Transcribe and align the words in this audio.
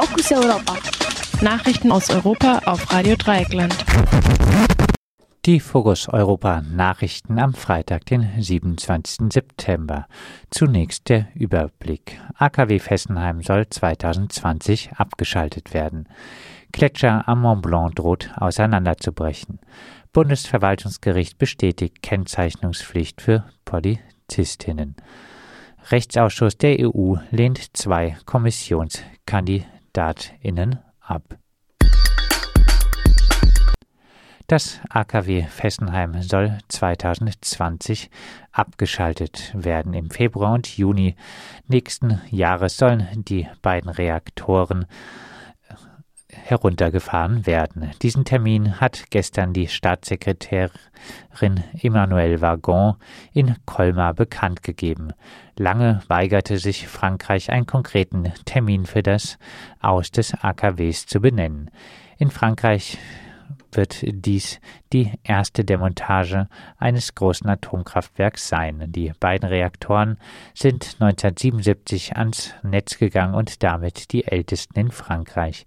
Fokus 0.00 0.32
Europa. 0.32 0.78
Nachrichten 1.42 1.92
aus 1.92 2.08
Europa 2.08 2.62
auf 2.64 2.90
Radio 2.90 3.16
Dreieckland. 3.16 3.76
Die 5.44 5.60
Fokus 5.60 6.08
Europa 6.08 6.62
Nachrichten 6.62 7.38
am 7.38 7.52
Freitag, 7.52 8.06
den 8.06 8.26
27. 8.38 9.30
September. 9.30 10.06
Zunächst 10.48 11.10
der 11.10 11.28
Überblick. 11.34 12.18
AKW 12.34 12.78
Fessenheim 12.78 13.42
soll 13.42 13.68
2020 13.68 14.92
abgeschaltet 14.92 15.74
werden. 15.74 16.08
Gletscher 16.72 17.28
am 17.28 17.42
Mont 17.42 17.60
Blanc 17.60 17.96
droht 17.96 18.30
auseinanderzubrechen. 18.36 19.60
Bundesverwaltungsgericht 20.14 21.36
bestätigt 21.36 22.00
Kennzeichnungspflicht 22.00 23.20
für 23.20 23.44
Polizistinnen. 23.66 24.96
Rechtsausschuss 25.90 26.56
der 26.56 26.78
EU 26.88 27.16
lehnt 27.30 27.76
zwei 27.76 28.16
Kommissionskandidatinnen 29.92 30.78
ab. 31.00 31.38
Das 34.46 34.80
AKW 34.88 35.44
Fessenheim 35.44 36.22
soll 36.22 36.58
2020 36.68 38.10
abgeschaltet 38.50 39.52
werden. 39.54 39.94
Im 39.94 40.10
Februar 40.10 40.54
und 40.54 40.76
Juni 40.76 41.14
nächsten 41.68 42.20
Jahres 42.30 42.76
sollen 42.76 43.06
die 43.14 43.48
beiden 43.62 43.90
Reaktoren 43.90 44.86
heruntergefahren 46.50 47.46
werden. 47.46 47.90
Diesen 48.02 48.24
Termin 48.24 48.80
hat 48.80 49.04
gestern 49.10 49.52
die 49.52 49.68
Staatssekretärin 49.68 50.70
Emmanuelle 51.80 52.40
Wagon 52.40 52.96
in 53.32 53.56
Colmar 53.66 54.14
bekannt 54.14 54.62
gegeben. 54.62 55.12
Lange 55.56 56.02
weigerte 56.08 56.58
sich 56.58 56.88
Frankreich, 56.88 57.50
einen 57.50 57.66
konkreten 57.66 58.32
Termin 58.44 58.84
für 58.84 59.02
das 59.02 59.38
Aus 59.80 60.10
des 60.10 60.34
AKWs 60.34 61.06
zu 61.06 61.20
benennen. 61.20 61.70
In 62.18 62.30
Frankreich 62.30 62.98
wird 63.72 64.00
dies 64.02 64.60
die 64.92 65.12
erste 65.22 65.64
Demontage 65.64 66.48
eines 66.78 67.14
großen 67.14 67.48
Atomkraftwerks 67.48 68.48
sein. 68.48 68.84
Die 68.88 69.12
beiden 69.20 69.48
Reaktoren 69.48 70.18
sind 70.54 70.96
1977 71.00 72.16
ans 72.16 72.54
Netz 72.62 72.98
gegangen 72.98 73.34
und 73.34 73.62
damit 73.62 74.12
die 74.12 74.26
ältesten 74.26 74.78
in 74.78 74.90
Frankreich. 74.90 75.66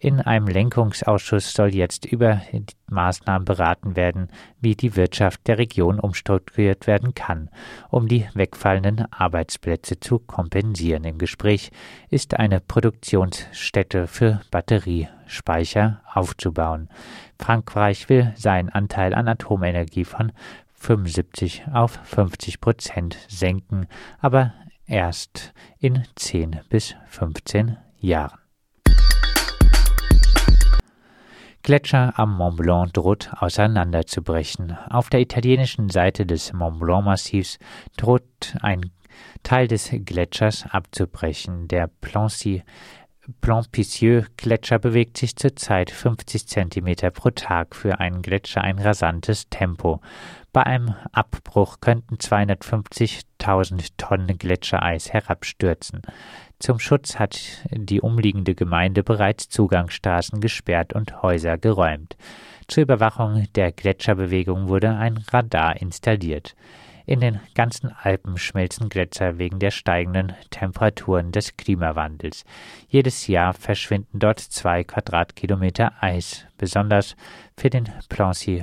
In 0.00 0.20
einem 0.20 0.46
Lenkungsausschuss 0.46 1.52
soll 1.52 1.74
jetzt 1.74 2.04
über 2.04 2.40
Maßnahmen 2.88 3.44
beraten 3.44 3.96
werden, 3.96 4.28
wie 4.60 4.76
die 4.76 4.94
Wirtschaft 4.94 5.48
der 5.48 5.58
Region 5.58 5.98
umstrukturiert 5.98 6.86
werden 6.86 7.14
kann, 7.14 7.50
um 7.90 8.06
die 8.06 8.28
wegfallenden 8.32 9.12
Arbeitsplätze 9.12 9.98
zu 9.98 10.20
kompensieren. 10.20 11.02
Im 11.02 11.18
Gespräch 11.18 11.72
ist 12.10 12.34
eine 12.34 12.60
Produktionsstätte 12.60 14.06
für 14.06 14.40
Batteriespeicher 14.52 16.00
aufzubauen. 16.14 16.88
Frankreich 17.36 18.08
will 18.08 18.32
seinen 18.36 18.68
Anteil 18.68 19.14
an 19.14 19.26
Atomenergie 19.26 20.04
von 20.04 20.30
75 20.74 21.64
auf 21.72 21.98
50 22.04 22.60
Prozent 22.60 23.18
senken, 23.26 23.88
aber 24.20 24.54
erst 24.86 25.52
in 25.80 26.04
10 26.14 26.60
bis 26.68 26.94
15 27.08 27.76
Jahren. 27.98 28.38
Gletscher 31.68 32.18
am 32.18 32.38
Mont 32.38 32.56
Blanc 32.56 32.94
droht 32.94 33.30
auseinanderzubrechen. 33.40 34.78
Auf 34.88 35.10
der 35.10 35.20
italienischen 35.20 35.90
Seite 35.90 36.24
des 36.24 36.54
Mont 36.54 36.78
Blanc-Massivs 36.78 37.58
droht 37.98 38.56
ein 38.62 38.90
Teil 39.42 39.68
des 39.68 39.90
Gletschers 39.92 40.64
abzubrechen. 40.70 41.68
Der 41.68 41.90
Plancy 42.00 42.62
Plampicieux-Gletscher 43.40 44.78
bewegt 44.78 45.18
sich 45.18 45.36
zurzeit 45.36 45.90
50 45.90 46.46
cm 46.46 47.12
pro 47.12 47.30
Tag 47.30 47.76
für 47.76 48.00
einen 48.00 48.22
Gletscher 48.22 48.62
ein 48.62 48.78
rasantes 48.78 49.48
Tempo. 49.50 50.00
Bei 50.52 50.64
einem 50.64 50.94
Abbruch 51.12 51.80
könnten 51.80 52.16
250.000 52.16 53.90
Tonnen 53.98 54.38
Gletschereis 54.38 55.12
herabstürzen. 55.12 56.02
Zum 56.58 56.78
Schutz 56.78 57.18
hat 57.18 57.38
die 57.70 58.00
umliegende 58.00 58.54
Gemeinde 58.54 59.02
bereits 59.02 59.48
Zugangsstraßen 59.50 60.40
gesperrt 60.40 60.94
und 60.94 61.22
Häuser 61.22 61.58
geräumt. 61.58 62.16
Zur 62.66 62.82
Überwachung 62.84 63.46
der 63.54 63.72
Gletscherbewegung 63.72 64.68
wurde 64.68 64.96
ein 64.96 65.18
Radar 65.30 65.80
installiert. 65.80 66.56
In 67.08 67.20
den 67.20 67.40
ganzen 67.54 67.90
Alpen 67.90 68.36
schmelzen 68.36 68.90
Gletscher 68.90 69.38
wegen 69.38 69.58
der 69.58 69.70
steigenden 69.70 70.34
Temperaturen 70.50 71.32
des 71.32 71.56
Klimawandels. 71.56 72.44
Jedes 72.86 73.28
Jahr 73.28 73.54
verschwinden 73.54 74.18
dort 74.18 74.40
zwei 74.40 74.84
Quadratkilometer 74.84 75.94
Eis. 76.02 76.44
Besonders 76.58 77.16
für 77.56 77.70
den 77.70 77.88
Plancy 78.10 78.62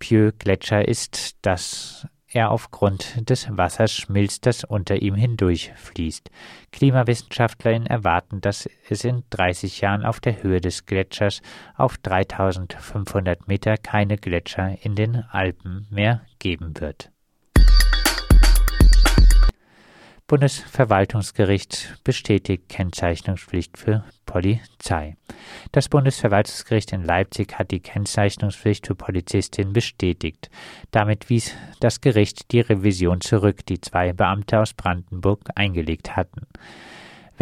Pieux 0.00 0.36
Gletscher 0.36 0.88
ist 0.88 1.36
das 1.42 2.08
er 2.34 2.50
aufgrund 2.50 3.28
des 3.30 3.46
Wassers 3.56 3.92
schmilzt, 3.92 4.46
das 4.46 4.64
unter 4.64 4.96
ihm 4.96 5.14
hindurchfließt. 5.14 6.28
KlimawissenschaftlerInnen 6.72 7.86
erwarten, 7.86 8.40
dass 8.40 8.68
es 8.88 9.04
in 9.04 9.22
30 9.30 9.80
Jahren 9.80 10.04
auf 10.04 10.18
der 10.18 10.42
Höhe 10.42 10.60
des 10.60 10.86
Gletschers 10.86 11.40
auf 11.76 11.98
3500 11.98 13.46
Meter 13.46 13.76
keine 13.76 14.16
Gletscher 14.16 14.76
in 14.82 14.96
den 14.96 15.22
Alpen 15.30 15.86
mehr 15.90 16.22
geben 16.40 16.80
wird. 16.80 17.11
Bundesverwaltungsgericht 20.26 21.98
bestätigt 22.04 22.68
Kennzeichnungspflicht 22.68 23.76
für 23.76 24.04
Polizei. 24.24 25.16
Das 25.72 25.88
Bundesverwaltungsgericht 25.88 26.92
in 26.92 27.04
Leipzig 27.04 27.58
hat 27.58 27.70
die 27.70 27.80
Kennzeichnungspflicht 27.80 28.86
für 28.86 28.94
Polizistinnen 28.94 29.72
bestätigt. 29.72 30.50
Damit 30.90 31.28
wies 31.28 31.54
das 31.80 32.00
Gericht 32.00 32.50
die 32.52 32.60
Revision 32.60 33.20
zurück, 33.20 33.66
die 33.66 33.80
zwei 33.80 34.12
Beamte 34.12 34.60
aus 34.60 34.72
Brandenburg 34.72 35.50
eingelegt 35.54 36.16
hatten. 36.16 36.46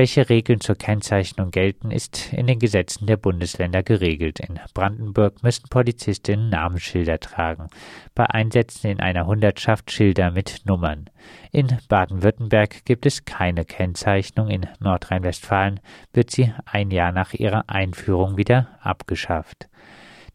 Welche 0.00 0.30
Regeln 0.30 0.62
zur 0.62 0.76
Kennzeichnung 0.76 1.50
gelten, 1.50 1.90
ist 1.90 2.32
in 2.32 2.46
den 2.46 2.58
Gesetzen 2.58 3.04
der 3.04 3.18
Bundesländer 3.18 3.82
geregelt. 3.82 4.40
In 4.40 4.58
Brandenburg 4.72 5.42
müssen 5.42 5.68
Polizistinnen 5.68 6.48
Namensschilder 6.48 7.20
tragen, 7.20 7.68
bei 8.14 8.24
Einsätzen 8.24 8.86
in 8.86 9.00
einer 9.00 9.26
Hundertschaft 9.26 9.90
Schilder 9.90 10.30
mit 10.30 10.62
Nummern. 10.64 11.10
In 11.52 11.76
Baden-Württemberg 11.90 12.86
gibt 12.86 13.04
es 13.04 13.26
keine 13.26 13.66
Kennzeichnung, 13.66 14.48
in 14.48 14.66
Nordrhein-Westfalen 14.78 15.80
wird 16.14 16.30
sie 16.30 16.50
ein 16.64 16.90
Jahr 16.90 17.12
nach 17.12 17.34
ihrer 17.34 17.68
Einführung 17.68 18.38
wieder 18.38 18.68
abgeschafft. 18.80 19.68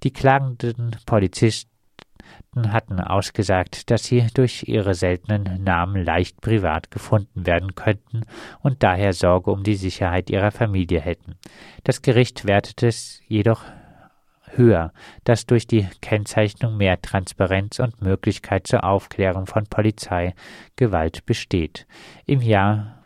Die 0.03 0.13
klagenden 0.13 0.95
Polizisten 1.07 1.74
hatten 2.55 2.99
ausgesagt, 2.99 3.91
dass 3.91 4.05
sie 4.05 4.27
durch 4.33 4.63
ihre 4.67 4.93
seltenen 4.93 5.63
Namen 5.63 6.03
leicht 6.03 6.41
privat 6.41 6.91
gefunden 6.91 7.45
werden 7.45 7.75
könnten 7.75 8.25
und 8.61 8.83
daher 8.83 9.13
Sorge 9.13 9.51
um 9.51 9.63
die 9.63 9.75
Sicherheit 9.75 10.29
ihrer 10.29 10.51
Familie 10.51 11.01
hätten. 11.01 11.35
Das 11.83 12.01
Gericht 12.01 12.45
wertete 12.45 12.87
es 12.87 13.21
jedoch 13.27 13.63
höher, 14.57 14.93
dass 15.23 15.45
durch 15.45 15.67
die 15.67 15.87
Kennzeichnung 16.01 16.77
mehr 16.77 17.01
Transparenz 17.01 17.79
und 17.79 18.01
Möglichkeit 18.01 18.67
zur 18.67 18.83
Aufklärung 18.83 19.45
von 19.47 19.65
Polizeigewalt 19.65 21.25
besteht. 21.25 21.85
Im 22.25 22.41
Jahr 22.41 23.04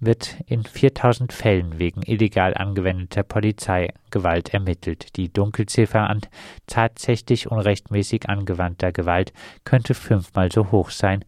wird 0.00 0.36
in 0.46 0.64
4000 0.64 1.32
Fällen 1.32 1.78
wegen 1.78 2.02
illegal 2.02 2.54
angewendeter 2.54 3.22
Polizeigewalt 3.22 4.54
ermittelt. 4.54 5.16
Die 5.16 5.32
Dunkelziffer 5.32 6.08
an 6.08 6.20
tatsächlich 6.66 7.50
unrechtmäßig 7.50 8.28
angewandter 8.28 8.92
Gewalt 8.92 9.32
könnte 9.64 9.94
fünfmal 9.94 10.52
so 10.52 10.70
hoch 10.70 10.90
sein, 10.90 11.24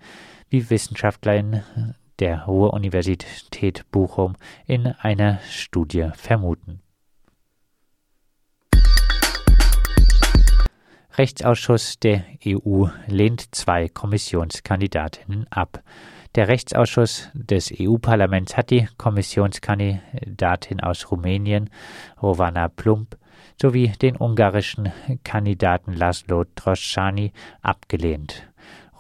wie 0.49 0.71
Wissenschaftlerinnen 0.71 1.95
der 2.19 2.45
Ruhr-Universität 2.45 3.85
Bochum 3.91 4.37
in 4.67 4.87
einer 4.87 5.41
Studie 5.49 6.11
vermuten. 6.15 6.81
Rechtsausschuss 11.21 11.99
der 11.99 12.25
EU 12.47 12.87
lehnt 13.07 13.55
zwei 13.55 13.91
Kommissionskandidatinnen 13.91 15.47
ab. 15.51 15.83
Der 16.35 16.49
Rechtsausschuss 16.49 17.29
des 17.35 17.71
EU-Parlaments 17.79 18.57
hat 18.57 18.71
die 18.71 18.89
Kommissionskandidatin 18.97 20.81
aus 20.81 21.11
Rumänien, 21.11 21.69
Rovana 22.23 22.69
Plump, 22.69 23.19
sowie 23.61 23.89
den 24.01 24.17
ungarischen 24.17 24.93
Kandidaten 25.23 25.93
Laszlo 25.93 26.45
Troschani 26.55 27.35
abgelehnt. 27.61 28.50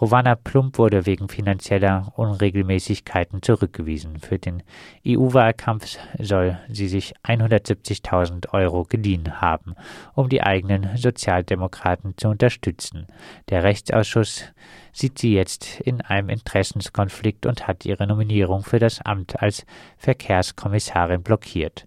Rovana 0.00 0.34
Plump 0.34 0.78
wurde 0.78 1.04
wegen 1.04 1.28
finanzieller 1.28 2.12
Unregelmäßigkeiten 2.16 3.42
zurückgewiesen. 3.42 4.18
Für 4.18 4.38
den 4.38 4.62
EU-Wahlkampf 5.06 5.98
soll 6.18 6.58
sie 6.70 6.88
sich 6.88 7.12
170.000 7.22 8.54
Euro 8.54 8.84
geliehen 8.84 9.42
haben, 9.42 9.74
um 10.14 10.30
die 10.30 10.42
eigenen 10.42 10.96
Sozialdemokraten 10.96 12.14
zu 12.16 12.28
unterstützen. 12.28 13.08
Der 13.50 13.62
Rechtsausschuss 13.62 14.44
sieht 14.92 15.18
sie 15.18 15.34
jetzt 15.34 15.80
in 15.80 16.00
einem 16.00 16.30
Interessenskonflikt 16.30 17.44
und 17.44 17.68
hat 17.68 17.84
ihre 17.84 18.06
Nominierung 18.06 18.62
für 18.62 18.78
das 18.78 19.02
Amt 19.02 19.42
als 19.42 19.66
Verkehrskommissarin 19.98 21.22
blockiert. 21.22 21.86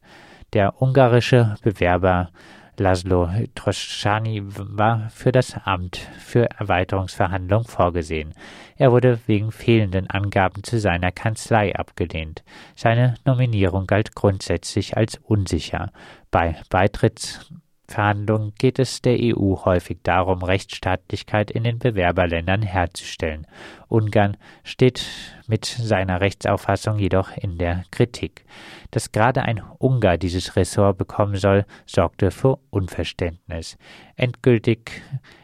Der 0.54 0.80
ungarische 0.80 1.56
Bewerber 1.64 2.30
Laszlo 2.78 3.30
Troschani 3.54 4.42
war 4.44 5.10
für 5.10 5.32
das 5.32 5.56
Amt 5.64 5.98
für 6.18 6.50
Erweiterungsverhandlungen 6.50 7.68
vorgesehen. 7.68 8.34
Er 8.78 8.92
wurde 8.92 9.20
wegen 9.28 9.52
fehlenden 9.52 10.10
Angaben 10.10 10.64
zu 10.64 10.80
seiner 10.80 11.12
Kanzlei 11.12 11.76
abgelehnt. 11.76 12.44
Seine 12.76 13.16
Nominierung 13.26 13.86
galt 13.86 14.16
grundsätzlich 14.16 14.98
als 14.98 15.20
unsicher. 15.24 15.92
Bei 16.32 16.56
Beitritts 16.70 17.52
Verhandlungen 17.94 18.54
geht 18.58 18.80
es 18.80 19.04
der 19.04 19.18
EU 19.20 19.56
häufig 19.66 20.00
darum, 20.02 20.42
Rechtsstaatlichkeit 20.42 21.52
in 21.52 21.64
den 21.64 21.78
Bewerberländern 21.78 22.64
herzustellen. 22.64 23.46
Ungarn 23.88 24.36
steht 24.64 25.06
mit 25.48 25.66
seiner 25.66 26.20
Rechtsauffassung 26.20 26.98
jedoch 26.98 27.38
in 27.38 27.60
der 27.60 27.84
Kritik. 27.92 28.46
Dass 28.90 29.12
gerade 29.12 29.44
ein 29.44 29.62
Ungar 29.78 30.18
dieses 30.18 30.56
Ressort 30.56 30.98
bekommen 30.98 31.36
soll, 31.36 31.66
sorgte 31.86 32.32
für 32.32 32.58
Unverständnis. 32.72 33.78
Endgültig 34.16 35.04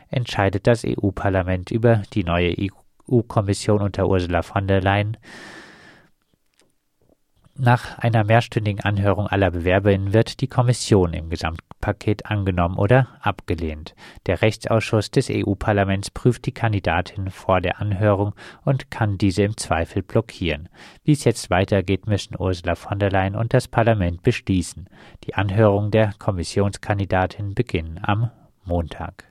entscheidet 0.09 0.65
das 0.65 0.83
EU-Parlament 0.83 1.69
über 1.69 2.01
die 2.13 2.23
neue 2.23 2.55
EU-Kommission 2.57 3.81
unter 3.81 4.09
Ursula 4.09 4.41
von 4.41 4.67
der 4.67 4.81
Leyen 4.81 5.17
nach 7.59 7.97
einer 7.99 8.23
mehrstündigen 8.23 8.83
Anhörung 8.83 9.27
aller 9.27 9.51
Bewerberinnen 9.51 10.13
wird 10.13 10.41
die 10.41 10.47
Kommission 10.47 11.13
im 11.13 11.29
Gesamtpaket 11.29 12.25
angenommen 12.25 12.77
oder 12.77 13.07
abgelehnt. 13.21 13.95
Der 14.25 14.41
Rechtsausschuss 14.41 15.11
des 15.11 15.29
EU-Parlaments 15.29 16.09
prüft 16.09 16.45
die 16.45 16.53
Kandidatin 16.53 17.29
vor 17.29 17.61
der 17.61 17.81
Anhörung 17.81 18.33
und 18.63 18.91
kann 18.91 19.17
diese 19.17 19.43
im 19.43 19.57
Zweifel 19.57 20.03
blockieren. 20.03 20.69
Wie 21.03 21.11
es 21.11 21.23
jetzt 21.23 21.49
weitergeht, 21.49 22.07
müssen 22.07 22.35
Ursula 22.39 22.75
von 22.75 22.99
der 22.99 23.11
Leyen 23.11 23.35
und 23.35 23.53
das 23.53 23.67
Parlament 23.67 24.23
beschließen. 24.23 24.89
Die 25.25 25.35
Anhörung 25.35 25.91
der 25.91 26.13
Kommissionskandidatin 26.17 27.55
beginnen 27.55 27.99
am 28.01 28.31
Montag. 28.63 29.28